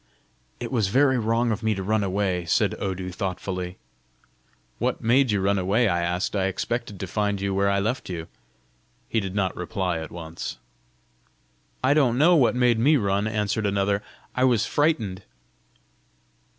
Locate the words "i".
5.87-6.01, 6.35-6.45, 7.69-7.79, 11.83-11.93, 14.33-14.43